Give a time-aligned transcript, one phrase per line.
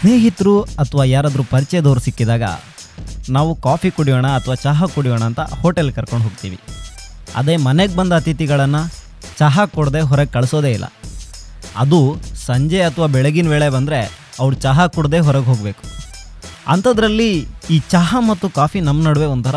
[0.00, 2.42] ಸ್ನೇಹಿತರು ಅಥವಾ ಯಾರಾದರೂ ಪರಿಚಯದವ್ರು ಸಿಕ್ಕಿದಾಗ
[3.28, 6.58] ನಾವು ಕಾಫಿ ಕುಡಿಯೋಣ ಅಥವಾ ಚಹಾ ಕುಡಿಯೋಣ ಅಂತ ಹೋಟೆಲ್ ಕರ್ಕೊಂಡು ಹೋಗ್ತೀವಿ.
[7.36, 8.90] ಅದೇ ಮನೆಗೆ ಬಂದ ಅತಿಥಿಗಳನ್ನು
[9.38, 10.84] ಚಹಾ ಕೊಡದೆ ಹೊರಗೆ ಕಳಿಸೋದೇ ಇಲ್ಲ.
[11.76, 12.16] ಅದು
[12.46, 14.00] ಸಂಜೆ ಅಥವಾ ಬೆಳಗಿನ ವೇಳೆ ಬಂದರೆ
[14.40, 15.82] ಅವ್ರು ಚಹಾ ಕುಡದೆ ಹೊರಗೆ ಹೋಗಬೇಕು.
[16.66, 19.54] ಅಂಥದ್ರಲ್ಲಿ ಈ ಚಹಾ ಮತ್ತು ಕಾಫಿ ನಮ್ಮ ನಡುವೆ ಒಂಥರ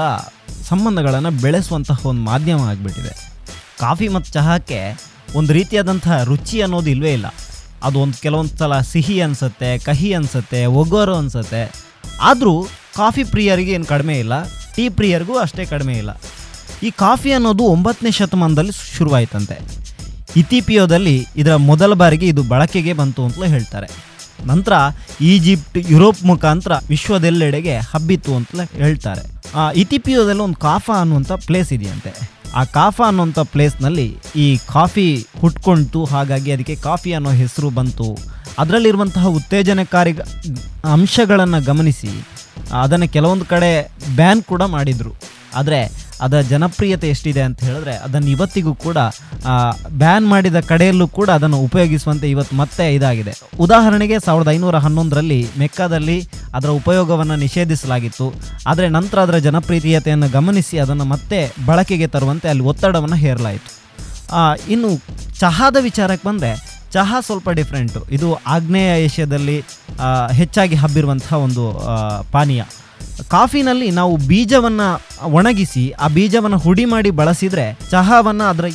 [0.70, 3.32] ಸಂಬಂಧಗಳನ್ನು ಬೆಳೆಸುವಂತಹ ಒಂದು ಮಾಧ್ಯಮ ಆಗಿಬಿಟ್ಟಿದೆ.
[3.80, 4.82] ಕಾಫಿ ಮತ್ತು ಚಹಾಕ್ಕೆ
[5.36, 7.26] ಒಂದು ರೀತಿಯಾದಂಥ ರುಚಿ ಅನ್ನೋದು ಇಲ್ಲವೇ ಇಲ್ಲ.
[7.84, 11.72] ಅದು ಒಂದು ಕೆಲವೊಂದು ಸಲ ಸಿಹಿ ಅನಿಸುತ್ತೆ, ಕಹಿ ಅನಿಸುತ್ತೆ, ಒಗ್ಗೊರು ಅನಿಸುತ್ತೆ.
[12.22, 12.64] ಆದರೂ
[12.96, 14.44] ಕಾಫಿ ಪ್ರಿಯರಿಗೆ ಏನು ಕಡಿಮೆ ಇಲ್ಲ,
[14.76, 16.10] ಟೀ ಪ್ರಿಯರಿಗೂ ಅಷ್ಟೇ ಕಡಿಮೆ ಇಲ್ಲ.
[16.84, 19.84] ಈ ಕಾಫಿ ಅನ್ನೋದು ಒಂಬತ್ತನೇ ಶತಮಾನದಲ್ಲಿ ಶುರುವಾಯಿತಂತೆ.
[20.36, 24.14] ಇಥಿಪಿಯೋದಲ್ಲಿ ಇದರ ಮೊದಲ ಬಾರಿಗೆ ಇದು ಬಳಕೆಗೆ ಬಂತು ಅಂತಲೂ ಹೇಳ್ತಾರೆ.
[24.46, 24.74] ನಂತರ
[25.22, 29.22] ಈಜಿಪ್ಟ್, ಯುರೋಪ್ ಮುಖಾಂತರ ವಿಶ್ವದೆಲ್ಲೆಡೆಗೆ ಹಬ್ಬಿತ್ತು ಅಂತಲೇ ಹೇಳ್ತಾರೆ.
[29.56, 32.43] ಆ, ಇಥಿಪಿಯೋದಲ್ಲಿ ಒಂದು ಕಾಫಾ ಅನ್ನುವಂಥ ಪ್ಲೇಸ್ ಇದೆಯಂತೆ.
[32.56, 38.18] ಆ ಕಾಫ ಅನ್ನೋಂಥ ಪ್ಲೇಸ್ನಲ್ಲಿ ಈ ಕಾಫಿ ಹುಟ್ಕೊಂತು ಹಾಗಾಗಿ ಅದಕ್ಕೆ ಕಾಫಿ ಅನ್ನೋ ಹೆಸರು ಬಂತು.
[38.60, 40.14] ಅದರಲ್ಲಿರುವಂತಹ ಉತ್ತೇಜನಕಾರಿ
[40.92, 42.28] ಅಂಶಗಳನ್ನು ಗಮನಿಸಿ.
[42.82, 45.14] ಅದನ್ನು ಕೆಲವೊಂದು ಕಡೆ ಬ್ಯಾನ್ ಕೂಡ ಮಾಡಿದರು.
[45.56, 48.98] ಆದರೆ ಅದರ ಜನಪ್ರಿಯತೆ ಎಷ್ಟಿದೆ ಅಂತ ಹೇಳಿದ್ರೆ ಅದನ್ನು ಇವತ್ತಿಗೂ ಕೂಡ
[49.88, 53.34] ಬ್ಯಾನ್ ಮಾಡಿದ ಕಡೆಯಲ್ಲೂ ಕೂಡ ಅದನ್ನು ಉಪಯೋಗಿಸುವಂತೆ ಇವತ್ತು ಮತ್ತೆ ಇದಾಗಿದೆ.
[53.60, 56.18] ಉದಾಹರಣೆಗೆ ಸಾವಿರದ ಐನೂರ ಹನ್ನೊಂದರಲ್ಲಿ ಮೆಕ್ಕದಲ್ಲಿ
[56.54, 58.34] ಅದರ ಉಪಯೋಗವನ್ನು ನಿಷೇಧಿಸಲಾಗಿತ್ತು.
[58.68, 63.72] ಆದರೆ ನಂತರ ಅದರ ಜನಪ್ರಿಯತೆಯನ್ನು ಗಮನಿಸಿ ಅದನ್ನು ಮತ್ತೆ ಬಳಕೆಗೆ ತರುವಂತೆ ಅಲ್ಲಿ ಒತ್ತಡವನ್ನು ಹೇರಲಾಯಿತು.
[64.72, 64.90] ಇನ್ನು
[65.40, 66.52] ಚಹಾದ ವಿಚಾರಕ್ಕೆ ಬಂದರೆ,
[66.94, 68.06] ಚಹಾ ಸ್ವಲ್ಪ ಡಿಫ್ರೆಂಟು.
[68.12, 69.64] ಇದು ಆಗ್ನೇಯ ಏಷ್ಯಾದಲ್ಲಿ
[70.32, 71.66] ಹೆಚ್ಚಾಗಿ ಹಬ್ಬಿರುವಂಥ ಒಂದು
[72.32, 72.64] ಪಾನೀಯ.
[73.30, 74.88] ಕಾಫಿನಲ್ಲಿ ನಾವು ಬೀಜವನ್ನು
[75.38, 78.66] ಒಣಗಿಸಿ, ಆ ಬೀಜವನ್ನು ಹುಡಿ ಮಾಡಿ ಬಳಸಿದರೆ ಚಹಾವನ್ನು ಅದರ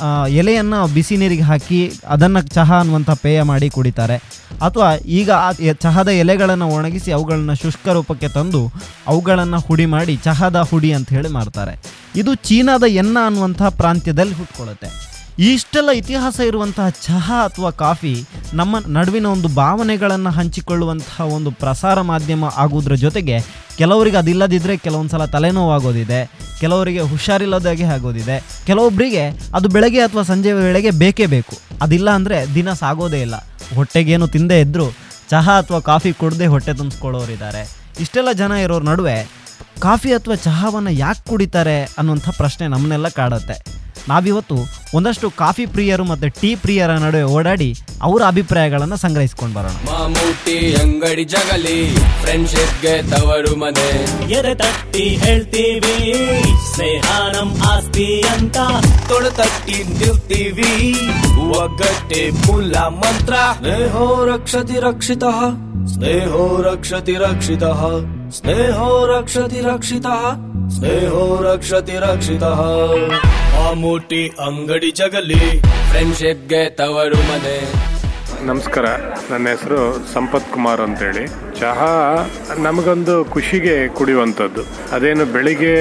[0.40, 4.16] ಎಲೆಯನ್ನ ಬಿಸಿ ನೀರಿಗೆ ಹಾಕಿ ಅದನ್ನು ಚಹಾ ಅನ್ನುವಂಥ ಪೇಯ ಮಾಡಿ ಕುಡಿತಾರೆ.
[4.62, 8.62] ಅಥವಾ ಈಗ ಆ ಚಹಾದ ಎಲೆಗಳನ್ನು ಒಣಗಿಸಿ ಅವುಗಳನ್ನು ಶುಷ್ಕ ರೂಪಕ್ಕೆ ತಂದು
[9.06, 11.74] ಅವುಗಳನ್ನು ಹುಡಿ ಮಾಡಿ ಚಹಾದ ಹುಡಿ ಅಂತ ಹೇಳಿ ಮಾಡ್ತಾರೆ
[12.16, 15.07] ಇದು ಚೀನಾದ ಎನ್ನ ಅನ್ನುವಂಥ ಪ್ರಾಂತ್ಯದಲ್ಲಿ ಹುಟ್ಕೊಳ್ಳುತ್ತೆ.
[15.47, 18.12] ಇಷ್ಟೆಲ್ಲ ಇತಿಹಾಸ ಇರುವಂತಹ ಚಹಾ ಅಥವಾ ಕಾಫಿ
[18.61, 23.37] ನಮ್ಮ ನಡುವಿನ ಒಂದು ಭಾವನೆಗಳನ್ನು ಹಂಚಿಕೊಳ್ಳುವಂತಹ ಒಂದು ಪ್ರಸಾರ ಮಾಧ್ಯಮ ಆಗುವುದರ ಜೊತೆಗೆ
[23.77, 26.21] ಕೆಲವರಿಗೆ ಅದಿಲ್ಲದಿದ್ದರೆ ಕೆಲವೊಂದು ಸಲ ತಲೆನೋವಾಗೋದಿದೆ,
[26.60, 29.22] ಕೆಲವರಿಗೆ ಹುಷಾರಿಲ್ಲದಾಗೆ ಆಗೋದಿದೆ ಕೆಲವೊಬ್ಬರಿಗೆ
[29.54, 31.56] ಅದು ಬೆಳಗ್ಗೆ ಅಥವಾ ಸಂಜೆ ವೇಳೆಗೆ ಬೇಕೇ ಬೇಕು.
[31.82, 33.37] ಅದಿಲ್ಲ ಅಂದರೆ ದಿನ ಸಾಗೋದೇ ಇಲ್ಲ.
[33.77, 34.88] ಹೊಟ್ಟೆಗೇನು ತಿಂದೇ ಇದ್ದರೂ
[35.31, 37.62] ಚಹಾ ಅಥವಾ ಕಾಫಿ ಕುಡದೆ ಹೊಟ್ಟೆ ತುಂಬಿಸ್ಕೊಳ್ಳೋರಿದ್ದಾರೆ.
[38.00, 39.16] ಇಷ್ಟೆಲ್ಲ ಜನ ಇರೋರ ನಡುವೆ
[39.87, 43.56] ಕಾಫಿ ಅಥವಾ ಚಹಾವನ್ನು ಯಾಕೆ ಕುಡಿತಾರೆ ಅನ್ನುವಂಥ ಪ್ರಶ್ನೆ ನಮ್ಮನ್ನೆಲ್ಲ ಕಾಡುತ್ತೆ.
[44.09, 44.56] ನಾವಿವತ್ತು
[44.94, 49.71] ಒಂದಷ್ಟು ಕಾಫಿ ಪ್ರಿಯರು ಮತ್ತು ಟೀ ಪ್ರಿಯರ ನಡುವೆ ಓಡಾಡಿ ಅವರ ಅಭಿಪ್ರಾಯಗಳನ್ನು ಸಂಗ್ರಹಿಸಿಕೊಂಡು ಬರೋಣ.
[49.71, 53.88] ಮಾಮೂಟಿ ಅಂಗಡಿ ಜಗಲಿ ಫ್ರೆಂಡ್ಶಿಪ್ಗೆ ತವರು ಮನೆ.
[54.32, 56.15] ಎರೆ ತಟ್ಟಿ ಹೇಳ್ತೀವಿ
[56.75, 57.04] ಸ್ನೇಹ
[57.34, 58.56] ನಮ್ ಆಸ್ತಿ ಅಂತ.
[59.09, 60.94] ತೊಡೆ ತಟ್ಟಿ ನಿಲ್ತೀವಿ
[61.38, 63.34] ಒಗ್ಗಟ್ಟೆ ಮೂಲ ಮಂತ್ರ.
[63.59, 65.25] ಸ್ನೇಹೋ ರಕ್ಷತಿ ರಕ್ಷಿತ
[65.94, 67.65] ಸ್ನೇಹೋ ರಕ್ಷತಿ ರಕ್ಷಿತ
[68.31, 70.06] ಸ್ನೇಹೋ ರಕ್ಷತಿ ರಕ್ಷಿತ
[70.76, 72.44] ಸ್ನೇಹೋ ರಕ್ಷತಿ ರಕ್ಷಿತ.
[73.54, 75.42] ಮಾಮೂಟಿ ಅಂಗಡಿ ಜಗಲಿ
[75.90, 77.56] ಫ್ರೆಂಡ್ಶಿಪ್ಗೆ ತವರು ಮನೆ.
[78.48, 78.86] ನಮಸ್ಕಾರ,
[79.30, 79.80] ನನ್ನ ಹೆಸರು
[80.12, 81.24] ಸಂಪತ್ ಕುಮಾರ್ ಅಂತೇಳಿ.
[81.60, 81.92] ಚಹಾ
[82.66, 84.62] ನಮಗೊಂದು ಖುಷಿಗೆ ಕುಡಿಯುವಂಥದ್ದು.
[84.96, 85.74] ಅದೇನು ಬೆಳಿಗ್ಗೆ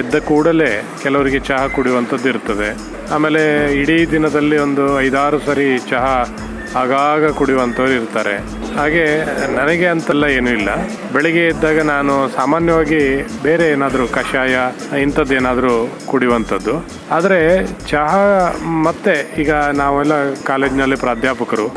[0.00, 0.70] ಎದ್ದ ಕೂಡಲೇ
[1.02, 2.70] ಕೆಲವರಿಗೆ ಚಹಾ ಕುಡಿಯುವಂಥದ್ದು ಇರ್ತದೆ.
[3.14, 3.42] ಆಮೇಲೆ
[3.80, 6.14] ಇಡೀ ದಿನದಲ್ಲಿ ಒಂದು ಐದಾರು ಸರಿ ಚಹಾ
[6.76, 8.34] ಆಗಾಗ ಕುಡಿಯುವಂಥವ್ರು ಇರ್ತಾರೆ.
[8.76, 9.04] ಹಾಗೆ
[9.56, 10.68] ನನಗೆ ಅಂತೆಲ್ಲ ಏನೂ ಇಲ್ಲ.
[11.12, 14.56] ಬೆಳಿಗ್ಗೆ ಇದ್ದಾಗ ನಾನು ಸಾಮಾನ್ಯವಾಗಿ ಬೇರೆ ಏನಾದರೂ ಕಷಾಯ
[15.02, 16.86] ಇಂಥದ್ದೇನಾದರೂ ಕುಡಿಯುವಂಥದ್ದು.
[17.10, 21.68] ಆದರೆ ಚಹಾ ಮತ್ತೆ ಈಗ ನಾವೆಲ್ಲ ಕಾಲೇಜಿನಲ್ಲಿ ಪ್ರಾಧ್ಯಾಪಕರು.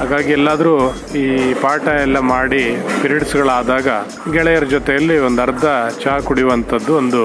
[0.00, 2.62] ಹಾಗಾಗಿ ಎಲ್ಲಾದರೂ ಈ ಪಾಠ ಎಲ್ಲ ಮಾಡಿ
[3.02, 3.88] ಪಿರಿಯಡ್ಸ್ಗಳಾದಾಗ
[4.32, 5.64] ಗೆಳೆಯರ ಜೊತೆಯಲ್ಲಿ ಒಂದು ಅರ್ಧ
[6.04, 7.22] ಚಹಾ ಕುಡಿಯುವಂಥದ್ದು ಒಂದು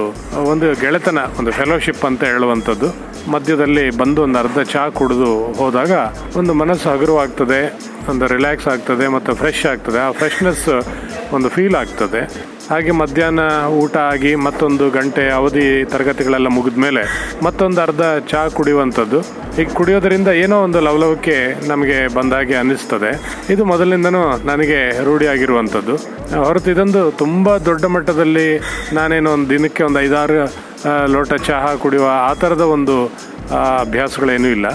[0.49, 3.11] ಒಂದು ಗೆಳೆತನ, ಒಂದು ಫೆಲೋಶಿಪ್ ಅಂತ ಹೇಳುವಂಥದ್ದು.
[3.31, 5.91] ಮಧ್ಯದಲ್ಲಿ ಬಂದು ಒಂದು ಅರ್ಧ ಚಹಾ ಕುಡಿದು ಹೋದಾಗ
[6.37, 7.61] ಒಂದು ಮನಸ್ಸು ಹಗುರವಾಗ್ತದೆ
[8.09, 9.99] ಒಂದು ರಿಲ್ಯಾಕ್ಸ್ ಆಗ್ತದೆ ಮತ್ತು ಫ್ರೆಶ್ ಆಗ್ತದೆ.
[10.07, 10.67] ಆ ಫ್ರೆಶ್ನೆಸ್
[11.35, 12.21] ಒಂದು ಫೀಲ್ ಆಗ್ತದೆ.
[12.71, 13.43] ಹಾಗೆ ಮಧ್ಯಾಹ್ನ
[13.79, 17.01] ಊಟ ಆಗಿ ಮತ್ತೊಂದು ಗಂಟೆ ಅವಧಿ ತರಗತಿಗಳೆಲ್ಲ ಮುಗಿದ ಮೇಲೆ
[17.43, 19.19] ಮತ್ತೊಂದು ಅರ್ಧ ಚಹಾ ಕುಡಿಯುವಂಥದ್ದು.
[19.61, 23.11] ಈಗ ಕುಡಿಯೋದರಿಂದ ಏನೋ ಒಂದು ಲವಲವಿಕೆ ನಮಗೆ ಬಂದಾಗೆ ಅನ್ನಿಸ್ತದೆ.
[23.53, 25.95] ಇದು ಮೊದಲಿಂದನೂ ನನಗೆ ರೂಢಿಯಾಗಿರುವಂಥದ್ದು.
[26.43, 28.47] ಹೊರತು ಇದೊಂದು ತುಂಬ ದೊಡ್ಡ ಮಟ್ಟದಲ್ಲಿ
[28.93, 30.39] ನಾನೇನೋ ಒಂದು ದಿನಕ್ಕೆ ಒಂದು ಐದಾರು
[31.15, 32.95] ಲೋಟ ಚಹಾ ಕುಡಿಯುವ ಆ ಥರದ ಒಂದು
[33.81, 34.67] ಅಭ್ಯಾಸಗಳೇನೂ ಇಲ್ಲ.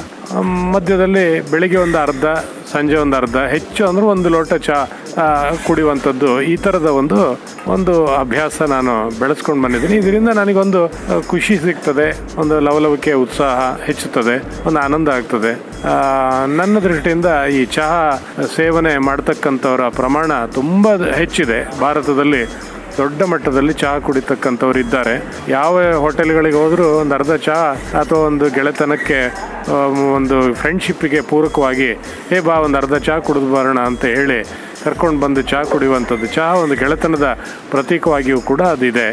[0.72, 2.26] ಮಧ್ಯದಲ್ಲಿ ಬೆಳಿಗ್ಗೆ ಒಂದು ಅರ್ಧ,
[2.72, 4.80] ಸಂಜೆ ಒಂದು ಅರ್ಧ, ಹೆಚ್ಚು ಅಂದರೂ ಒಂದು ಲೋಟ ಚಹಾ
[5.66, 7.18] ಕುಡಿಯುವಂಥದ್ದು ಈ ಥರದ ಒಂದು
[7.74, 9.96] ಒಂದು ಅಭ್ಯಾಸ ನಾನು ಬೆಳೆಸ್ಕೊಂಡು ಬಂದಿದ್ದೀನಿ.
[10.02, 10.80] ಇದರಿಂದ ನನಗೊಂದು
[11.28, 12.08] ಖುಷಿ ಸಿಗ್ತದೆ,
[12.40, 14.36] ಒಂದು ಲವಲವಿಕೆ ಉತ್ಸಾಹ ಹೆಚ್ಚುತ್ತದೆ,
[14.68, 15.52] ಒಂದು ಆನಂದ ಆಗ್ತದೆ.
[16.58, 17.26] ನನ್ನ ದೃಷ್ಟಿಯಿಂದ
[17.58, 18.04] ಈ ಚಹಾ
[18.56, 20.86] ಸೇವನೆ ಮಾಡ್ತಕ್ಕಂಥವರ ಪ್ರಮಾಣ ತುಂಬ
[21.20, 21.80] ಹೆಚ್ಚಿದೆ.
[21.80, 22.42] ಭಾರತದಲ್ಲಿ
[22.98, 25.14] ದೊಡ್ಡ ಮಟ್ಟದಲ್ಲಿ ಚಹಾ ಕುಡಿತಕ್ಕಂಥವ್ರು ಇದ್ದಾರೆ.
[25.56, 27.66] ಯಾವ ಹೋಟೆಲ್ಗಳಿಗೆ ಹೋದರೂ ಒಂದು ಅರ್ಧ ಚಹಾ
[28.00, 29.18] ಅಥವಾ ಒಂದು ಗೆಳೆತನಕ್ಕೆ
[30.18, 31.90] ಒಂದು ಫ್ರೆಂಡ್ಶಿಪ್ಪಿಗೆ ಪೂರಕವಾಗಿ
[32.36, 34.38] ಏ ಬಾ, ಒಂದು ಅರ್ಧ ಚಹಾ ಕುಡಿದು ಬರೋಣ ಅಂತ ಹೇಳಿ
[34.84, 36.26] ಕರ್ಕೊಂಡು ಬಂದು ಚಹಾ ಕುಡಿಯುವಂಥದ್ದು.
[36.36, 37.28] ಚಹಾ ಒಂದು ಗೆಳೆತನದ
[37.74, 39.08] ಪ್ರತೀಕವಾಗಿಯೂ ಕೂಡ ಅದಿದೆ.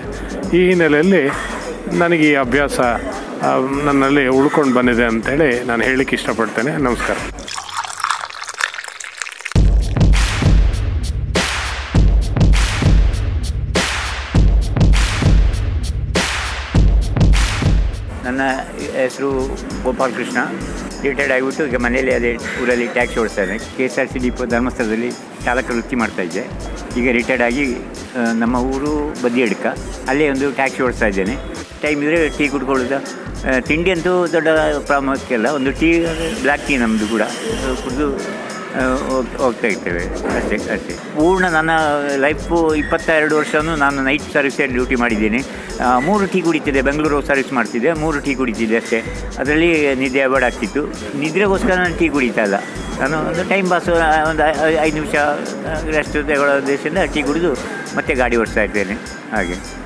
[0.57, 1.24] ಈ ಹಿನ್ನೆಲೆಯಲ್ಲಿ
[2.01, 2.79] ನನಗೆ ಈ ಅಭ್ಯಾಸ
[3.88, 6.71] ನನ್ನಲ್ಲಿ ಉಳ್ಕೊಂಡು ಬಂದಿದೆ ಅಂತೇಳಿ ನಾನು ಹೇಳಲಿಕ್ಕೆ ಇಷ್ಟಪಡ್ತೇನೆ.
[6.88, 7.18] ನಮಸ್ಕಾರ.
[19.23, 20.39] ಹೆಸರು ಗೋಪಾಲ್ ಕೃಷ್ಣ
[21.05, 22.31] ರಿಟೈರ್ಡ್ ಆಗಿಬಿಟ್ಟು ಈಗ ಮನೆಯಲ್ಲಿ ಅದೇ
[22.61, 25.09] ಊರಲ್ಲಿ ಟ್ಯಾಕ್ಸಿ ಓಡಿಸ್ತಾ ಇದ್ದೆ K S R C depot ಧರ್ಮಸ್ಥಳದಲ್ಲಿ
[25.45, 26.43] ಚಾಲಕ ವೃತ್ತಿ ಮಾಡ್ತಾ ಇದ್ದೆ.
[26.99, 27.65] ಈಗ ರಿಟೈರ್ಡ್ ಆಗಿ
[28.41, 28.91] ನಮ್ಮ ಊರು
[29.23, 29.65] ಬದಿಯಡ್ಕ.
[30.11, 31.35] ಅಲ್ಲೇ ಒಂದು ಟ್ಯಾಕ್ಸಿ ಓಡಿಸ್ತಾ ಇದ್ದೇನೆ.
[31.83, 32.99] ಟೈಮ್ ಇದ್ದರೆ ಟೀ ಕುಡ್ಕೊಳ್ಳೋದು.
[33.69, 34.47] ತಿಂಡಿ ಅಂತೂ ದೊಡ್ಡ
[34.89, 35.47] ಪ್ರಾಮುಖ್ಯ ಅಲ್ಲ.
[35.59, 35.89] ಒಂದು ಟೀ
[36.43, 37.23] ಬ್ಲ್ಯಾಕ್ ಟೀ ನಮ್ಮದು ಕೂಡ.
[37.83, 38.09] ಕುಡಿದು
[39.41, 40.03] ಹೋಗ್ತಾ ಇರ್ತೇವೆ
[40.37, 40.93] ಅಷ್ಟೇ ಅಷ್ಟೇ.
[41.17, 41.71] ಪೂರ್ಣ ನನ್ನ
[42.25, 45.41] ಲೈಫು ಇಪ್ಪತ್ತೆರಡು ವರ್ಷವೂ ನಾನು ನೈಟ್ ಸರ್ವಿಸಲ್ಲಿ ಡ್ಯೂಟಿ ಮಾಡಿದ್ದೀನಿ.
[46.07, 47.91] ಮೂರು ಟೀ ಕುಡಿತಿದ್ದೆ ಬೆಂಗಳೂರು ಸರ್ವಿಸ್ ಮಾಡ್ತಿದ್ದೆ.
[48.03, 48.99] ಮೂರು ಟೀ ಕುಡಿತಿದ್ದೆ ಅಷ್ಟೇ.
[49.39, 49.69] ಅದರಲ್ಲಿ
[50.03, 50.83] ನಿದ್ದೆ ಅವಾರ್ಡ್ ಆಗ್ತಿತ್ತು.
[51.19, 52.59] ನಿದ್ರೆಗೋಸ್ಕರ ನಾನು ಟೀ ಕುಡಿತಾ ಇಲ್ಲ.
[53.01, 53.93] ನಾನು ಒಂದು ಟೈಮ್ ಪಾಸು
[54.31, 54.43] ಒಂದು
[54.87, 55.15] ಐದು ನಿಮಿಷ
[55.97, 57.53] ರೆಸ್ಟ್ ತಗೊಳ್ಳೋ ಉದ್ದೇಶದಿಂದ ಟೀ ಕುಡಿದು
[57.97, 58.97] ಮತ್ತೆ ಗಾಡಿ ಓಡಿಸ್ತಾ ಇದ್ದೇನೆ.
[59.35, 59.82] ಹಾಗೆ.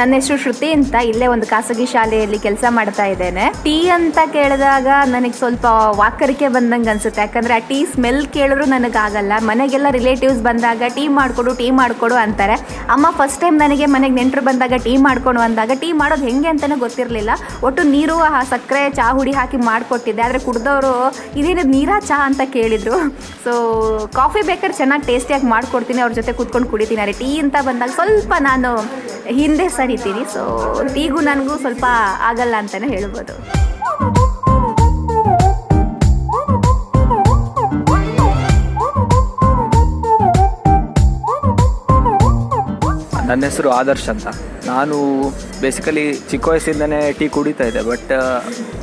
[0.00, 3.44] ನನ್ನ ಹೆಸರು ಶ್ರುತಿ ಅಂತ ಇಲ್ಲೇ ಒಂದು ಖಾಸಗಿ ಶಾಲೆಯಲ್ಲಿ ಕೆಲಸ ಮಾಡ್ತಾ ಇದ್ದೇನೆ.
[3.64, 5.66] ಟೀ ಅಂತ ಕೇಳಿದಾಗ ನನಗೆ ಸ್ವಲ್ಪ
[6.00, 7.20] ವಾಕರಿಕೆ ಬಂದಂಗೆ ಅನ್ಸುತ್ತೆ.
[7.26, 9.32] ಯಾಕಂದ್ರೆ ಆ ಟೀ ಸ್ಮೆಲ್ ಕೇಳಿದ್ರು ನನಗಾಗಲ್ಲ.
[9.50, 12.56] ಮನೆಗೆಲ್ಲ ರಿಲೇಟಿವ್ಸ್ ಬಂದಾಗ ಟೀ ಮಾಡಿಕೊಡು ಟೀ ಮಾಡಿಕೊಡು ಅಂತಾರೆ.
[12.96, 17.30] ಅಮ್ಮ ಫಸ್ಟ್ ಟೈಮ್ ನನಗೆ ಮನೆಗೆ ನೆಂಟರು ಬಂದಾಗ ಟೀ ಮಾಡ್ಕೊಂಡು ಅಂದಾಗ ಟೀ ಮಾಡೋದು ಹೆಂಗೆ ಅಂತಲೇ ಗೊತ್ತಿರಲಿಲ್ಲ.
[17.68, 20.24] ಒಟ್ಟು ನೀರು, ಆ ಸಕ್ಕರೆ ಚಹಾ ಹುಡಿ ಹಾಕಿ ಮಾಡಿಕೊಟ್ಟಿದ್ದೆ.
[20.28, 20.94] ಆದರೆ ಕುಡ್ದವರು,
[21.40, 22.96] ಇದೇನು ನೀರಾ ಚಹಾ ಅಂತ ಕೇಳಿದರು.
[23.44, 23.52] ಸೊ
[24.14, 26.00] ಕಾಫಿ ಬೇಕಾದ್ರೆ ಚೆನ್ನಾಗಿ ಟೇಸ್ಟಿಯಾಗಿ ಮಾಡ್ಕೊಡ್ತೀನಿ.
[26.06, 27.12] ಅವ್ರ ಜೊತೆ ಕೂತ್ಕೊಂಡು ಕುಡಿತೀನಿ.
[27.22, 28.70] ಟೀ ಅಂತ ಬಂದಾಗ ಸ್ವಲ್ಪ ನಾನು
[29.40, 30.42] ಹಿಂದೆ ಸರಿತೀನಿ ಸೊ
[30.94, 31.86] ಟೀಗೂ ನನಗೂ ಸ್ವಲ್ಪ
[32.28, 33.34] ಆಗಲ್ಲ ಅಂತಲೇ ಹೇಳ್ಬೋದು.
[43.28, 44.28] ನನ್ನ ಹೆಸರು ಆದರ್ಶ್ ಅಂತ.
[44.70, 44.98] ನಾನು
[45.60, 48.12] ಬೇಸಿಕಲಿ ಚಿಕ್ಕ ವಯಸ್ಸಿಂದನೇ ಟೀ ಕುಡಿತಾ ಇದ್ದೆ ಬಟ್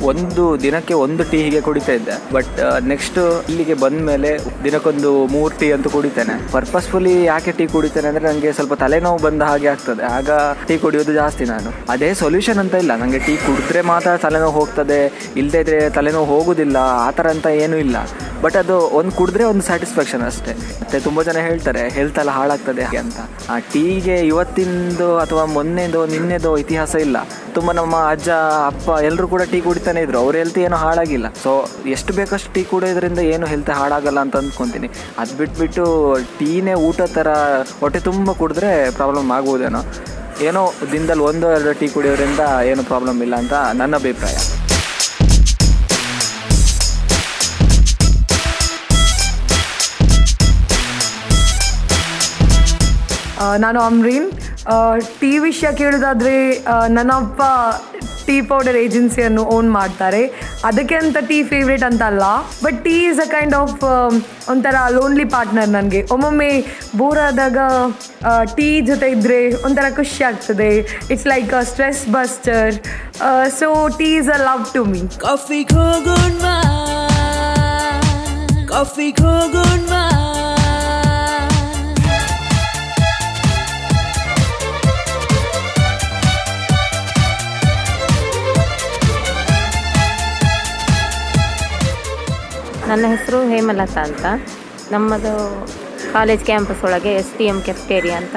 [0.02, 2.16] ಒಂದು ದಿನಕ್ಕೆ ಒಂದು ಟೀ ಹೀಗೆ ಕುಡಿತಾ ಇದ್ದೆ.
[2.32, 4.30] ಬಟ್ ನೆಕ್ಸ್ಟ್ ಇಲ್ಲಿಗೆ ಬಂದ ಮೇಲೆ
[4.64, 6.34] ದಿನಕ್ಕೊಂದು ಮೂರು ಟೀ ಅಂತೂ ಕುಡಿತೇನೆ.
[6.52, 10.04] ಪರ್ಪಸ್ಫುಲಿ ಯಾಕೆ ಟೀ ಕುಡಿತೇನೆ ಅಂದರೆ ನನಗೆ ಸ್ವಲ್ಪ ತಲೆನೋವು ಬಂದ ಹಾಗೆ ಆಗ್ತದೆ.
[10.18, 10.30] ಆಗ
[10.68, 11.70] ಟೀ ಕುಡಿಯೋದು ಜಾಸ್ತಿ ನಾನು.
[11.88, 12.96] ಅದೇ ಸೊಲ್ಯೂಷನ್ ಅಂತ ಇಲ್ಲ.
[12.96, 15.00] ನನಗೆ ಟೀ ಕುಡಿದ್ರೆ ಮಾತ್ರ ತಲೆನೋವು ಹೋಗ್ತದೆ.
[15.36, 16.76] ಇಲ್ಲದೇ ಇದ್ರೆ ತಲೆನೋವು ಹೋಗೋದಿಲ್ಲ.
[17.06, 17.96] ಆ ಥರ ಅಂತ ಏನೂ ಇಲ್ಲ.
[18.42, 20.52] ಬಟ್ ಅದು ಒಂದು ಕುಡಿದ್ರೆ ಒಂದು ಸ್ಯಾಟಿಸ್ಫ್ಯಾಕ್ಷನ್ ಅಷ್ಟೇ.
[20.52, 22.84] ಮತ್ತೆ ತುಂಬ ಜನ ಹೇಳ್ತಾರೆ ಹೆಲ್ತ್ ಎಲ್ಲ ಹಾಳಾಗ್ತದೆ.
[22.96, 23.18] ಅಂತ.
[23.50, 25.44] ಆ ಟೀಗೆ ಇವತ್ತಿಂದು ಅಥವಾ
[25.78, 27.16] ಮೊನ್ನೆದು ನಿನ್ನೆದೋ ಇತಿಹಾಸ ಇಲ್ಲ.
[27.56, 28.28] ತುಂಬ ನಮ್ಮ ಅಜ್ಜ,
[28.70, 30.18] ಅಪ್ಪ ಎಲ್ಲರೂ ಕೂಡ ಟೀ ಕುಡಿತಾನೆ ಇದ್ರು.
[30.24, 31.26] ಅವ್ರ ಹೆಲ್ತ್ ಏನೂ ಹಾಳಾಗಿಲ್ಲ.
[31.42, 31.50] ಸೊ
[31.94, 34.88] ಎಷ್ಟು ಬೇಕಷ್ಟು ಟೀ ಕುಡಿಯೋದ್ರಿಂದ ಏನು ಹೆಲ್ತ್ ಹಾಳಾಗಲ್ಲ ಅಂತ ಅಂದ್ಕೊತೀನಿ.
[35.22, 35.84] ಅದು ಬಿಟ್ಬಿಟ್ಟು
[36.38, 37.28] ಟೀನೇ ಊಟ ಥರ
[37.82, 39.82] ಹೊಟ್ಟೆ ತುಂಬ ಕುಡಿದ್ರೆ ಪ್ರಾಬ್ಲಮ್ ಆಗ್ಬೋದೇನೋ
[40.48, 42.42] ಏನೋ ದಿನದಲ್ಲಿ ಒಂದು, ಎರಡು ಟೀ ಕುಡಿಯೋದ್ರಿಂದ
[42.72, 44.36] ಏನು ಪ್ರಾಬ್ಲಮ್ ಇಲ್ಲ ಅಂತ ನನ್ನ ಅಭಿಪ್ರಾಯ.
[53.64, 54.26] ನಾನು ಅಮ್ರೀನ್.
[55.20, 56.36] ಟೀ ವಿಷಯ ಕೇಳೋದಾದರೆ
[56.96, 57.42] ನನ್ನಪ್ಪ
[58.26, 60.22] ಟೀ ಪೌಡರ್ ಏಜೆನ್ಸಿಯನ್ನು ಓನ್ ಮಾಡ್ತಾರೆ.
[60.68, 62.24] ಅದಕ್ಕೆ ಅಂತ ಟೀ ಫೇವ್ರೇಟ್ ಅಂತ ಅಲ್ಲ
[62.64, 63.84] but tea is a kind of
[64.52, 66.02] ಒಂಥರ ಲೋನ್ಲಿ ಪಾರ್ಟ್ನರ್ ನನಗೆ.
[66.14, 66.50] ಒಮ್ಮೊಮ್ಮೆ
[66.98, 67.58] ಬೋರ್ ಆದಾಗ
[68.56, 70.70] ಟೀ ಜೊತೆ ಇದ್ದರೆ ಒಂಥರ ಖುಷಿ ಆಗ್ತದೆ.
[71.10, 72.74] It's like a stress buster
[73.60, 75.62] so tea is a love to me coffee
[78.74, 79.10] coffee
[92.90, 94.26] ನನ್ನ ಹೆಸರು ಹೇಮಲತಾ ಅಂತ.
[94.92, 95.32] ನಮ್ಮದು
[96.12, 98.36] ಕಾಲೇಜ್ ಕ್ಯಾಂಪಸ್ ಒಳಗೆ ಎಸ್ ಟಿ ಎಂ ಕೆಫ್ಟೇರಿಯಾ ಅಂತ.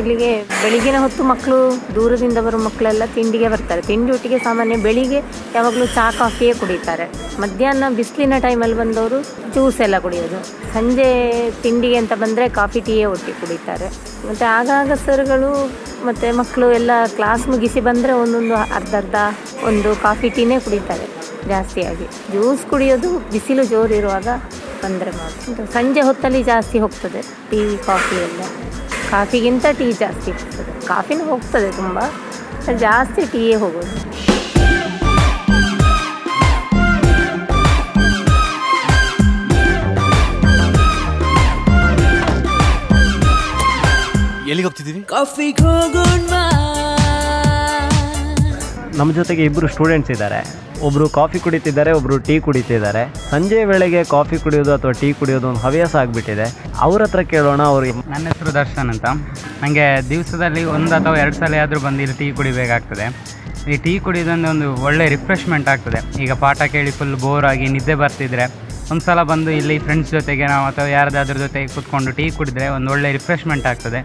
[0.00, 0.30] ಇಲ್ಲಿಗೆ
[0.62, 1.58] ಬೆಳಿಗ್ಗಿನ ಹೊತ್ತು ಮಕ್ಕಳು
[1.94, 3.82] ದೂರದಿಂದ ಬರೋ ಮಕ್ಕಳೆಲ್ಲ ತಿಂಡಿಗೆ ಬರ್ತಾರೆ.
[3.82, 5.20] ತಿಂಡಿ ಒಟ್ಟಿಗೆ ಸಾಮಾನ್ಯ ಬೆಳಿಗ್ಗೆ
[5.54, 7.06] ಯಾವಾಗಲೂ ಚಾ, ಕಾಫಿಯೇ ಕುಡಿತಾರೆ.
[7.42, 9.20] ಮಧ್ಯಾಹ್ನ ಬಿಸಿಲಿನ ಟೈಮಲ್ಲಿ ಬಂದವರು
[9.54, 10.40] ಜ್ಯೂಸ್ ಎಲ್ಲ ಕುಡಿಯೋದು.
[10.74, 11.08] ಸಂಜೆ
[11.62, 13.88] ತಿಂಡಿಗೆ ಅಂತ ಬಂದರೆ ಕಾಫಿ, ಟೀಯೇ ಒಟ್ಟಿ ಕುಡಿತಾರೆ.
[14.28, 15.52] ಮತ್ತು ಆಗಾಗ ಸರ್ಗಳು
[16.08, 19.16] ಮತ್ತು ಮಕ್ಕಳು ಎಲ್ಲ ಕ್ಲಾಸ್ ಮುಗಿಸಿ ಬಂದರೆ ಒಂದೊಂದು ಅರ್ಧ ಅರ್ಧ
[19.70, 21.08] ಒಂದು ಕಾಫಿ, ಟೀನೇ ಕುಡಿತಾರೆ.
[21.48, 22.06] ಜಾಸ್ತಿಯಾಗಿ.
[22.30, 24.28] ಜ್ಯೂಸ್ ಕುಡಿಯೋದು ಬಿಸಿಲು ಜೋರು ಇರುವಾಗ
[24.82, 28.42] ಬಂದರೆ ಮಾತ್ರ ಸಂಜೆ ಹೊತ್ತಲ್ಲಿ ಜಾಸ್ತಿ ಹೋಗ್ತದೆ ಟೀ ಕಾಫಿ ಎಲ್ಲ.
[29.10, 30.86] ಕಾಫಿಗಿಂತ ಟೀ ಜಾಸ್ತಿ ಹೋಗ್ತದೆ.
[30.86, 31.98] ಕಾಫಿನೂ ಹೋಗ್ತದೆ ತುಂಬ
[32.78, 33.94] ಜಾಸ್ತಿ ಟೀಯೇ ಹೋಗೋದು.
[44.50, 46.34] ಎಲ್ಲಿಗೆ ಹೋಗ್ತಿದ್ದೀವಿ ಕಾಫಿ ಹೋಗೋಣ
[48.98, 50.69] ನಮ್ಮ ಜೊತೆಗೆ ಇಬ್ಬರು ಸ್ಟೂಡೆಂಟ್ಸ್ ಇದ್ದಾರೆ.
[50.86, 53.02] ಒಬ್ಬರು ಕಾಫಿ ಕುಡಿತಿದ್ದಾರೆ ಒಬ್ಬರು ಟೀ ಕುಡಿತಿದ್ದಾರೆ.
[53.32, 56.46] ಸಂಜೆ ವೇಳೆಗೆ ಕಾಫಿ ಕುಡಿಯೋದು ಅಥವಾ ಟೀ ಕುಡಿಯೋದು ಒಂದು ಹವ್ಯಾಸ ಆಗಿಬಿಟ್ಟಿದೆ.
[56.86, 59.06] ಅವ್ರ ಹತ್ರ ಕೇಳೋಣ, ಅವ್ರಿಗೆ ನನ್ನ ಹೆಸರು ದರ್ಶನ್ ಅಂತ.
[59.62, 63.06] ನನಗೆ ದಿವಸದಲ್ಲಿ ಒಂದು ಅಥವಾ ಎರಡು ಸಲ ಆದರೂ ಬಂದು ಇಲ್ಲಿ ಟೀ ಕುಡಿಬೇಕಾಗ್ತದೆ.
[63.72, 65.98] ಈ ಟೀ ಕುಡಿಯೋದೊಂದು ಒಂದು ಒಳ್ಳೆ ರಿಫ್ರೆಶ್ಮೆಂಟ್ ಆಗ್ತದೆ.
[66.24, 68.46] ಈಗ ಪಾಠ ಕೇಳಿ ಫುಲ್ ಬೋರ್ ಆಗಿ ನಿದ್ದೆ ಬರ್ತಿದ್ರೆ,
[68.92, 73.10] ಒಂದು ಸಲ ಬಂದು ಇಲ್ಲಿ ಫ್ರೆಂಡ್ಸ್ ಜೊತೆಗೆ ನಾವು ಅಥವಾ ಯಾರದಾದ್ರ ಜೊತೆಗೆ ಕೂತ್ಕೊಂಡು ಟೀ ಕುಡಿದ್ರೆ ಒಂದು ಒಳ್ಳೆ
[73.18, 74.00] ರಿಫ್ರೆಶ್ಮೆಂಟ್ ಆಗ್ತದೆ.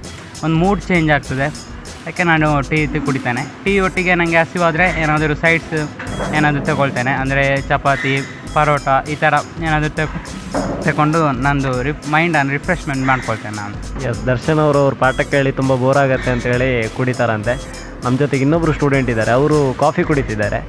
[0.45, 1.47] ಒಂದು ಮೂಡ್ ಚೇಂಜ್ ಆಗ್ತದೆ.
[2.05, 3.43] ಯಾಕೆ ನಾನು ಟೀ ತಿ ಕುಡಿತೇನೆ.
[3.63, 5.77] ಟೀ ಒಟ್ಟಿಗೆ ನನಗೆ ಹಸಿವಾದರೆ ಏನಾದರೂ ಸೈಡ್ಸ್
[6.37, 7.13] ಏನಾದರೂ ತಗೊಳ್ತೇನೆ.
[7.21, 8.13] ಅಂದರೆ ಚಪಾತಿ
[8.55, 9.33] ಪರೋಟ ಈ ಥರ
[9.67, 10.19] ಏನಾದರೂ ತಗೊ
[10.85, 13.75] ತಗೊಂಡು ನಂದು ರಿಫ್ ಮೈಂಡನ್ನು ರಿಫ್ರೆಶ್ಮೆಂಟ್ ಮಾಡ್ಕೊಳ್ತೇನೆ ನಾನು.
[14.09, 17.55] ಎಸ್ ದರ್ಶನ್ ಅವರು ಅವ್ರ ಪಾಠ ಕೇಳಿ ತುಂಬ ಬೋರ್ ಆಗುತ್ತೆ ಅಂತೇಳಿ ಕುಡಿತಾರಂತೆ.
[18.03, 19.31] ನಮ್ಮ ಜೊತೆಗೆ ಇನ್ನೊಬ್ಬರು ಸ್ಟೂಡೆಂಟ್ ಇದ್ದಾರೆ.
[19.39, 20.59] ಅವರು ಕಾಫಿ ಕುಡಿತಿದ್ದಾರೆ.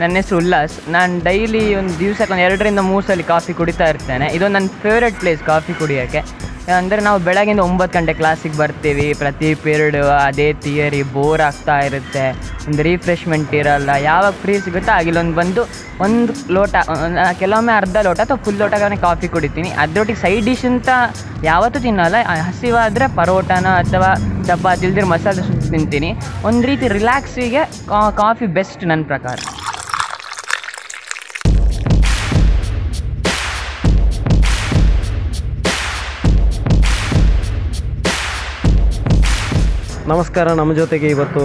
[0.00, 0.74] ನನ್ನ ಹೆಸರು ಉಲ್ಲಾಸ್.
[0.96, 4.28] ನಾನು ಡೈಲಿ ಒಂದು ದಿವಸಕ್ಕೆ ಒಂದು ಎರಡರಿಂದ ಮೂರು ಸಲ ಕಾಫಿ ಕುಡಿತಾ ಇರ್ತೇನೆ.
[4.36, 6.22] ಇದೊಂದು ನನ್ನ ಫೇವ್ರೆಟ್ ಪ್ಲೇಸ್ ಕಾಫಿ ಕುಡಿಯೋಕ್ಕೆ.
[6.78, 9.06] ಅಂದರೆ ನಾವು ಬೆಳಗಿಂದ ಒಂಬತ್ತು ಗಂಟೆ ಕ್ಲಾಸಿಗೆ ಬರ್ತೀವಿ.
[9.20, 12.26] ಪ್ರತಿ ಪೀರಿಯಡ್ ಅದೇ ಥಿಯರಿ ಬೋರ್ ಆಗ್ತಾ ಇರುತ್ತೆ.
[12.66, 13.90] ಒಂದು ರಿಫ್ರೆಶ್ಮೆಂಟ್ ಇರಲ್ಲ.
[14.08, 15.62] ಯಾವಾಗ ಫ್ರೀ ಸಿಗುತ್ತೋ ಆಗಿಲ್ಲೊಂದು ಬಂದು
[16.06, 16.74] ಒಂದು ಲೋಟ
[17.40, 19.70] ಕೆಲವೊಮ್ಮೆ ಅರ್ಧ ಲೋಟ ಅಥವಾ ಫುಲ್ ಲೋಟನೇ ಕಾಫಿ ಕುಡಿತೀನಿ.
[19.84, 20.88] ಅದರೊಟ್ಟಿಗೆ ಸೈಡ್ ಡಿಶ್ ಅಂತ
[21.50, 22.16] ಯಾವತ್ತೂ ತಿನ್ನಲ್ಲ.
[22.48, 24.10] ಹಸಿವಾದರೆ ಪರೋಟಾನ ಅಥವಾ
[24.50, 25.42] ಚಪಾತಿ ಇಲ್ದಿರ ಮಸಾಲೆ
[25.72, 26.12] ತಿಂತೀನಿ.
[26.50, 27.64] ಒಂದು ರೀತಿ ರಿಲ್ಯಾಕ್ಸಿಗೆ
[28.22, 29.38] ಕಾಫಿ ಬೆಸ್ಟ್ ನನ್ನ ಪ್ರಕಾರ.
[40.10, 41.42] ನಮಸ್ಕಾರ, ನಮ್ಮ ಜೊತೆಗೆ ಇವತ್ತು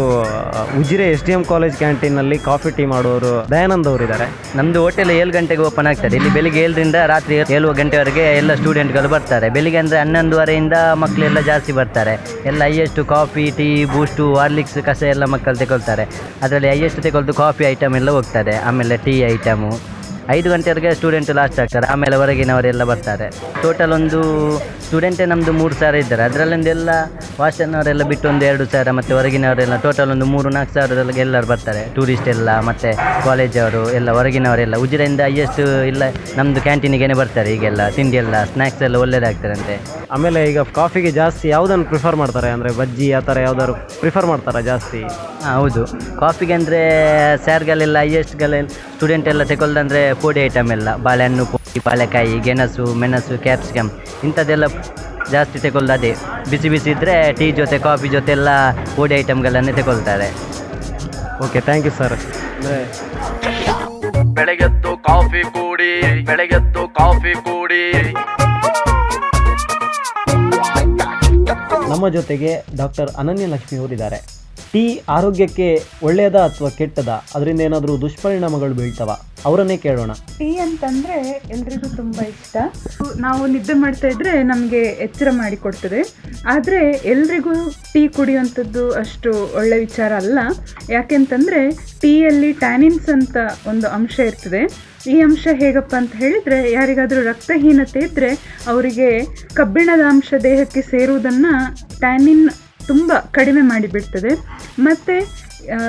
[0.79, 4.25] Ujire S D M college ಕ್ಯಾಂಟೀನಲ್ಲಿ coffee tea ಮಾಡುವವರು ದಯಾನಂದ್ ಅವರಿದ್ದಾರೆ.
[4.57, 6.15] ನಮ್ಮದು ಹೋಟೆಲ್ ಏಳು ಗಂಟೆಗೆ ಓಪನ್ ಆಗ್ತದೆ.
[6.19, 9.49] ಇಲ್ಲಿ ಬೆಳಿಗ್ಗೆ ಏಳರಿಂದ ರಾತ್ರಿ ಏಳು ಗಂಟೆವರೆಗೆ ಎಲ್ಲ ಸ್ಟೂಡೆಂಟ್ಗಳು ಬರ್ತಾರೆ.
[9.57, 12.15] ಬೆಳಿಗ್ಗೆ ಅಂದರೆ ಹನ್ನೊಂದುವರೆಯಿಂದ ಮಕ್ಕಳೆಲ್ಲ ಜಾಸ್ತಿ ಬರ್ತಾರೆ.
[12.51, 16.05] ಎಲ್ಲ highest coffee tea Boost Horlicks ಕಸ ಎಲ್ಲ ಮಕ್ಕಳು ತಗೊಳ್ತಾರೆ
[16.47, 18.55] ಅದರಲ್ಲಿ ಹೈಯೆಸ್ಟ್ ತಗೊಳ್ದು ಕಾಫಿ ಐಟಮ್ ಎಲ್ಲ ಹೋಗ್ತದೆ.
[18.71, 19.71] ಆಮೇಲೆ ಟೀ ಐಟಮು
[20.35, 21.85] ಐದು ಗಂಟೆವರೆಗೆ ಸ್ಟೂಡೆಂಟ್ ಲಾಸ್ಟ್ ಆಗ್ತಾರೆ.
[21.91, 23.27] ಆಮೇಲೆ ಹೊರಗಿನವರೆಲ್ಲ ಬರ್ತಾರೆ.
[23.61, 24.19] ಟೋಟಲ್ ಒಂದು
[24.87, 26.23] ಸ್ಟೂಡೆಂಟೇ ನಮ್ಮದು ಮೂರು ಸಾವಿರ ಇದ್ದಾರೆ.
[26.29, 26.89] ಅದರಲ್ಲೊಂದೆಲ್ಲ
[27.39, 31.81] ವಾಶನ್ನವರೆಲ್ಲ ಬಿಟ್ಟು ಒಂದು ಎರಡು ಸಾವಿರ ಮತ್ತು ಹೊರಗಿನವರೆಲ್ಲ ಟೋಟಲ್ ಒಂದು ಮೂರು ನಾಲ್ಕು ಸಾವಿರದೊಳಗೆ ಎಲ್ಲರೂ ಬರ್ತಾರೆ.
[31.95, 32.91] ಟೂರಿಸ್ಟ್ ಎಲ್ಲ ಮತ್ತು
[33.25, 34.75] ಕಾಲೇಜವರು ಎಲ್ಲ ಹೊರಗಿನವರೆಲ್ಲ.
[34.85, 36.03] ಉಜಿರೆಯಿಂದ ಹೈಯೆಸ್ಟ್ ಇಲ್ಲ
[36.37, 37.81] ನಮ್ಮದು ಕ್ಯಾಂಟೀನಿಗೆ ಬರ್ತಾರೆ ಈಗೆಲ್ಲ.
[37.97, 39.75] ತಿಂಡಿ ಎಲ್ಲ ಸ್ನ್ಯಾಕ್ಸ್ ಎಲ್ಲ ಒಳ್ಳೆಯದಾಗ್ತಾರಂತೆ
[40.15, 42.49] ಆಮೇಲೆ ಈಗ ಕಾಫಿಗೆ ಜಾಸ್ತಿ ಯಾವುದನ್ನು ಪ್ರಿಫರ್ ಮಾಡ್ತಾರೆ?
[42.55, 45.01] ಅಂದರೆ ಬಜ್ಜಿ ಆ ಥರ ಯಾವ್ದಾದ್ರು ಪ್ರಿಫರ್ ಮಾಡ್ತಾರೆ ಜಾಸ್ತಿ?
[45.45, 45.83] ಹಾಂ ಹೌದು.
[46.23, 46.81] ಕಾಫಿಗೆ ಅಂದರೆ
[47.45, 50.89] ಸ್ಯಾರ್ಗಳೆಲ್ಲ ಹೈಯೆಸ್ಟ್ಗಳೆಲ್ಲ ಸ್ಟೂಡೆಂಟ್ ಎಲ್ಲ ತಗೊಳ್ದಂದ್ರೆ ಪೋಡಿ ಐಟಮ್ ಎಲ್ಲ.
[51.07, 51.45] ಬಾಳೆಹಣ್ಣು
[51.87, 53.89] ಬಾಳೆಕಾಯಿ ಗೆಣಸು ಮೆಣಸು ಕ್ಯಾಪ್ಸಿಕಮ್
[54.25, 54.65] ಇಂಥದ್ದೆಲ್ಲ
[55.31, 56.11] ಜಾಸ್ತಿ ತೆಗೊಳ್ಳೋದು ಅದೇ
[56.51, 58.49] ಬಿಸಿ ಬಿಸಿ ಇದ್ದರೆ ಟೀ ಜೊತೆ ಕಾಫಿ ಜೊತೆ ಎಲ್ಲ
[58.95, 60.27] ಪೋಡಿ ಐಟಮ್ಗಳನ್ನೇ ತೆಗೊಳ್ತಾರೆ.
[61.45, 62.15] ಓಕೆ ಥ್ಯಾಂಕ್ ಯು ಸರ್
[62.57, 62.79] ಅಂದರೆ
[64.37, 65.91] ಬೆಳಗೆದ್ದು ಕಾಫಿ ಕೂಡಿ
[66.29, 67.83] ಬೆಳಗೆದ್ದು ಕಾಫಿ ಕೂಡಿ
[71.91, 74.17] ನಮ್ಮ ಜೊತೆಗೆ ಡಾಕ್ಟರ್ ಅನನ್ಯ ಲಕ್ಷ್ಮಿ ಅವರಿದ್ದಾರೆ.
[74.71, 74.83] ಟೀ
[75.17, 75.67] ಆರೋಗ್ಯಕ್ಕೆ
[76.07, 77.11] ಒಳ್ಳೆಯದ ಅಥವಾ ಕೆಟ್ಟದ?
[77.35, 79.11] ಅದರಿಂದ ಏನಾದರೂ ದುಷ್ಪರಿಣಾಮಗಳು ಬೀಳ್ತವ?
[79.47, 80.11] ಅವರನ್ನೇ ಕೇಳೋಣ.
[80.39, 81.17] ಟೀ ಅಂತಂದ್ರೆ
[81.55, 82.55] ಎಲ್ರಿಗೂ ತುಂಬಾ ಇಷ್ಟ.
[83.19, 86.01] ನಾವು ನಿದ್ದೆ ಮಾಡ್ತಾ ಇದ್ರೆ ನಮಗೆ ಎಚ್ಚರ ಮಾಡಿ ಕೊಡ್ತದೆ.
[86.53, 86.81] ಆದರೆ
[87.13, 87.53] ಎಲ್ರಿಗೂ
[87.93, 90.39] ಟೀ ಕುಡಿಯುವಂಥದ್ದು ಅಷ್ಟು ಒಳ್ಳೆ ವಿಚಾರ ಅಲ್ಲ.
[90.89, 91.61] ಯಾಕೆಂತಂದ್ರೆ
[92.01, 93.37] ಟೀಯಲ್ಲಿ ಟ್ಯಾನಿನ್ಸ್ ಅಂತ
[93.67, 94.61] ಒಂದು ಅಂಶ ಇರ್ತದೆ.
[95.11, 98.29] ಈ ಅಂಶ ಹೇಗಪ್ಪ ಅಂತ ಹೇಳಿದ್ರೆ ಯಾರಿಗಾದರೂ ರಕ್ತಹೀನತೆ ಇದ್ದರೆ
[98.67, 99.09] ಅವರಿಗೆ
[99.53, 101.53] ಕಬ್ಬಿಣದ ಅಂಶ ದೇಹಕ್ಕೆ ಸೇರುವುದನ್ನು
[101.99, 102.47] ಟ್ಯಾನಿನ್
[102.87, 104.31] ತುಂಬ ಕಡಿಮೆ ಮಾಡಿಬಿಡ್ತದೆ.
[104.79, 105.15] ಮತ್ತು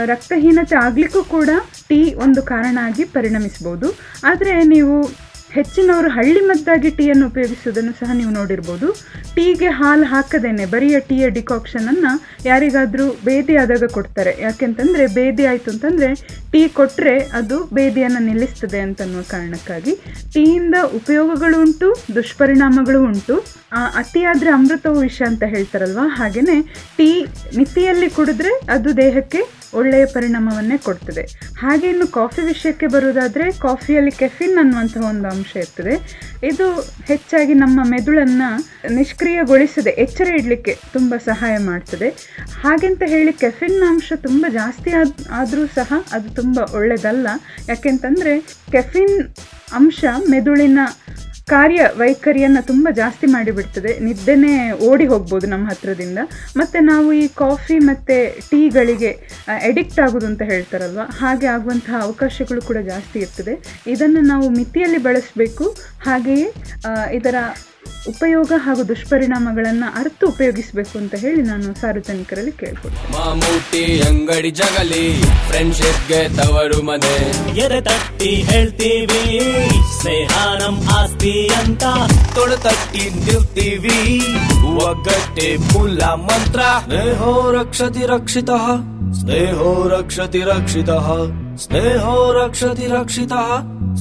[0.04, 1.50] ರಕ್ತಹೀನತೆ ಆಗಲಿಕ್ಕೂ ಕೂಡ
[1.88, 3.88] ಟೀ ಒಂದು ಕಾರಣ ಆಗಿ ಪರಿಣಮಿಸ್ಬೋದು.
[4.24, 8.88] ಆದರೆ ನೀವು ಹೆಚ್ಚಿನವರು ಹಳ್ಳಿ ಮದ್ದಾಗಿ ಟೀಯನ್ನು ಉಪಯೋಗಿಸುವುದನ್ನು ಸಹ ನೀವು ನೋಡಿರ್ಬೋದು.
[9.34, 12.12] ಟೀಗೆ ಹಾಲು ಹಾಕದೇನೆ, ಬರಿಯ ಟೀಯ ಡಿಕಾಕ್ಷನನ್ನು
[12.46, 14.36] ಯಾರಿಗಾದರೂ ಬೇದಿ ಆದಾಗ ಕೊಡ್ತಾರೆ.
[14.40, 16.14] ಯಾಕೆಂತಂದರೆ ಬೇದಿ ಆಯಿತು ಅಂತಂದರೆ
[16.52, 19.94] ಟೀ ಕೊಟ್ಟರೆ ಅದು ಬೇದಿಯನ್ನು ನಿಲ್ಲಿಸ್ತದೆ ಅಂತನ್ನುವ ಕಾರಣಕ್ಕಾಗಿ.
[20.34, 23.36] ಟೀಯಿಂದ ಉಪಯೋಗಗಳು ಉಂಟು, ದುಷ್ಪರಿಣಾಮಗಳು ಉಂಟು.
[23.94, 25.98] ಅತಿಯಾದರೆ ಅಮೃತವು ವಿಷ ಅಂತ ಹೇಳ್ತಾರಲ್ವ?
[26.18, 26.58] ಹಾಗೆಯೇ
[26.98, 27.10] ಟೀ
[27.56, 31.24] ಮಿತಿಯಲ್ಲಿ ಕುಡಿದ್ರೆ ಅದು ದೇಹಕ್ಕೆ ಒಳ್ಳೆಯ ಪರಿಣಾಮವನ್ನೇ ಕೊಡ್ತದೆ.
[31.62, 35.94] ಹಾಗೆ ಇನ್ನು ಕಾಫಿ ವಿಷಯಕ್ಕೆ ಬರುವುದಾದರೆ ಕಾಫಿಯಲ್ಲಿ ಕೆಫಿನ್ ಅನ್ನುವಂಥ ಒಂದು ಅಂಶ ಇರ್ತದೆ.
[36.50, 36.66] ಇದು
[37.10, 38.48] ಹೆಚ್ಚಾಗಿ ನಮ್ಮ ಮೆದುಳನ್ನು
[38.94, 42.08] ನಿಷ್ಕ್ರಿಯಗೊಳಿಸದೆ ಎಚ್ಚರ ಇಡಲಿಕ್ಕೆ ತುಂಬ ಸಹಾಯ ಮಾಡ್ತದೆ.
[42.62, 47.28] ಹಾಗೆಂತ ಹೇಳಿ ಕೆಫಿನ್ ಅಂಶ ತುಂಬ ಜಾಸ್ತಿ ಆದ್, ಆದರೂ ಸಹ ಅದು ತುಂಬ ಒಳ್ಳೆಯದಲ್ಲ
[47.68, 48.34] ಯಾಕೆಂತಂದರೆ
[48.72, 49.16] ಕೆಫಿನ್
[49.72, 50.78] ಅಂಶ ಮೆದುಳಿನ
[51.54, 53.92] ಕಾರ್ಯ ವೈಖರಿಯನ್ನು ತುಂಬ ಜಾಸ್ತಿ ಮಾಡಿಬಿಡ್ತದೆ.
[54.04, 54.54] ನಿದ್ದೆನೇ
[54.88, 56.18] ಓಡಿ ಹೋಗ್ಬೋದು ನಮ್ಮ ಹತ್ರದಿಂದ.
[56.56, 58.16] ಮತ್ತು ನಾವು ಈ ಕಾಫಿ ಮತ್ತು
[58.50, 59.10] ಟೀಗಳಿಗೆ
[59.70, 61.04] ಎಡಿಕ್ಟ್ ಆಗೋದು ಅಂತ ಹೇಳ್ತಾರಲ್ವ?
[61.20, 63.54] ಹಾಗೆ ಆಗುವಂತಹ ಅವಕಾಶಗಳು ಕೂಡ ಜಾಸ್ತಿ ಇರ್ತದೆ.
[63.94, 65.66] ಇದನ್ನು ನಾವು ಮಿತಿಯಲ್ಲಿ ಬಳಸಬೇಕು.
[66.06, 66.48] ಹಾಗೆಯೇ
[67.12, 67.34] ಇದರ
[68.08, 73.12] ಉಪಯೋಗ ಹಾಗೂ ದುಷ್ಪರಿಣಾಮಗಳನ್ನು ಅರ್ಥ ಉಪಯೋಗಿಸಬೇಕು ಅಂತ ಹೇಳಿ ನಾನು ಸಾರ್ವಜನಿಕರಲ್ಲಿ ಕೇಳ್ಕೊಳ್ತೇನೆ.
[73.12, 77.16] ಮಾಮೂಟಿ ಅಂಗಡಿ ಜಗಲಿ ಫ್ರೆಂಡ್ಶಿಪ್ಗೆ ತವರು ಮನೆ.
[77.60, 79.40] ಎದೆ ತಟ್ಟಿ ಹೇಳ್ತೀವಿ
[80.00, 80.28] ಸ್ನೇಹ
[80.60, 80.78] ನಮ್
[81.58, 81.84] ಅಂತ.
[82.34, 84.20] ತೊಡೆ ತಟ್ಟಿ ನಿಲ್ತೀವಿ
[84.64, 86.60] ಒಗ್ಗಟ್ಟೆ ಮೂಲ ಮಂತ್ರ.
[86.84, 88.50] ಸ್ನೇಹೋ ರಕ್ಷತಿ ರಕ್ಷಿತ.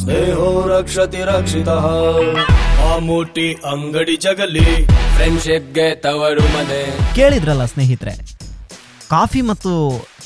[0.02, 1.70] ಸ್ನೇಹೋ ರಕ್ಷತಿ ರಕ್ಷಿತ.
[2.80, 4.66] ಮಾಮೂಟಿ ಅಂಗಡಿ ಜಗಲಿ.
[5.16, 6.82] ಫ್ರೆಂಡ್ಶಿಪ್ಗೆ ತವರು ಮನೆ.
[7.18, 8.14] ಕೇಳಿದ್ರಲ್ಲ ಸ್ನೇಹಿತರೆ,
[9.14, 9.72] ಕಾಫಿ ಮತ್ತು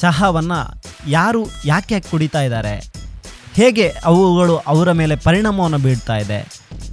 [0.01, 0.59] ಚಹಾವನ್ನು
[1.17, 2.75] ಯಾರು ಯಾಕೆ ಯಾಕೆ ಕುಡಿತಾ ಇದ್ದಾರೆ?
[3.59, 6.39] ಹೇಗೆ ಅವುಗಳು ಅವರ ಮೇಲೆ ಪರಿಣಾಮವನ್ನು ಬೀಳ್ತಾ ಇದೆ?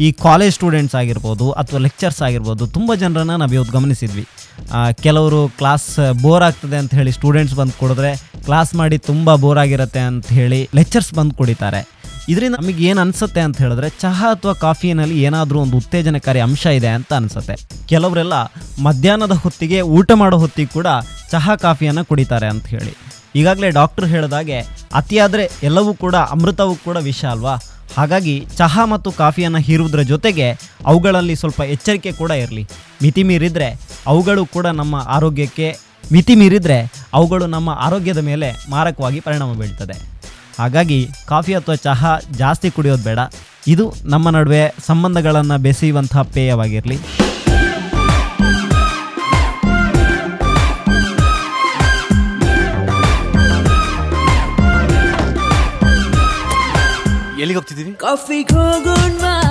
[0.06, 4.24] ಈ ಕಾಲೇಜ್ ಸ್ಟೂಡೆಂಟ್ಸ್ ಆಗಿರ್ಬೋದು ಅಥವಾ ಲೆಕ್ಚರ್ಸ್ ಆಗಿರ್ಬೋದು ತುಂಬ ಜನರನ್ನು ನಾವು ಇವತ್ತು ಗಮನಿಸಿದ್ವಿ.
[5.04, 5.90] ಕೆಲವರು ಕ್ಲಾಸ್
[6.24, 8.10] ಬೋರ್ ಆಗ್ತದೆ ಅಂತ ಹೇಳಿ ಸ್ಟೂಡೆಂಟ್ಸ್ ಬಂದು ಕುಡಿದ್ರೆ
[8.48, 11.80] ಕ್ಲಾಸ್ ಮಾಡಿ ತುಂಬ ಬೋರ್ ಆಗಿರುತ್ತೆ ಅಂತ ಹೇಳಿ ಲೆಕ್ಚರ್ಸ್ ಬಂದು ಕುಡಿತಾರೆ.
[12.28, 17.14] ಇದರಿಂದ ನಮಗೆ ಏನು ಅನ್ಸುತ್ತೆ ಅಂತ ಹೇಳಿದ್ರೆ ಚಹಾ ಅಥವಾ ಕಾಫಿನಲ್ಲಿ ಏನಾದರೂ ಒಂದು ಉತ್ತೇಜನಕಾರಿ ಅಂಶ ಇದೆ ಅಂತ
[17.14, 17.86] ಅನ್ಸುತ್ತೆ.
[17.86, 18.32] ಕೆಲವರೆಲ್ಲ
[18.82, 20.86] ಮಧ್ಯಾಹ್ನದ ಹೊತ್ತಿಗೆ ಊಟ ಮಾಡೋ ಹೊತ್ತಿಗೆ ಕೂಡ
[21.30, 22.96] ಚಹಾ ಕಾಫಿಯನ್ನು ಕುಡಿತಾರೆ ಅಂತ ಹೇಳಿ.
[23.36, 24.58] ಈಗಾಗಲೇ ಡಾಕ್ಟರ್ ಹೇಳಿದಾಗೆ
[24.94, 27.54] ಅತಿಯಾದರೆ ಎಲ್ಲವೂ ಕೂಡ ಅಮೃತವೂ ಕೂಡ ವಿಷ ಅಲ್ವಾ?
[27.96, 30.50] ಹಾಗಾಗಿ ಚಹಾ ಮತ್ತು ಕಾಫಿಯನ್ನು ಹೀರುವುದರ ಜೊತೆಗೆ
[30.86, 32.68] ಅವುಗಳಲ್ಲಿ ಸ್ವಲ್ಪ ಎಚ್ಚರಿಕೆ ಕೂಡ ಇರಲಿ.
[33.02, 35.78] ಮಿತಿ ಮೀರಿದರೆ ಅವುಗಳು ಕೂಡ ನಮ್ಮ ಆರೋಗ್ಯಕ್ಕೆ,
[36.12, 40.17] ಮಿತಿ ಮೀರಿದರೆ ಅವುಗಳು ನಮ್ಮ ಆರೋಗ್ಯದ ಮೇಲೆ ಮಾರಕವಾಗಿ ಪರಿಣಾಮ ಬೀಳ್ತದೆ.
[40.58, 43.18] ಹಾಗಾಗಿ ಕಾಫಿ ಅಥವಾ ಚಹಾ ಜಾಸ್ತಿ ಕುಡಿಯೋದು ಬೇಡ.
[43.66, 46.98] ಇದು ನಮ್ಮ ನಡುವೆ ಸಂಬಂಧಗಳನ್ನು ಬೆಸೆಯುವಂಥ ಪೇಯವಾಗಿರಲಿ.
[57.40, 59.47] ಎಲ್ಲಿಗೆ ಹೋಗ್ತಿದ್ದೀವಿ ಕಾಫಿಗೆ ಹೋಗೋಣ.